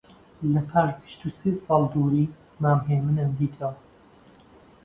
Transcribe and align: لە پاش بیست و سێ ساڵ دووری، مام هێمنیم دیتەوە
لە 0.53 0.61
پاش 0.69 0.93
بیست 1.01 1.21
و 1.27 1.29
سێ 1.39 1.51
ساڵ 1.65 1.83
دووری، 1.93 2.25
مام 2.61 2.79
هێمنیم 2.89 3.31
دیتەوە 3.39 3.77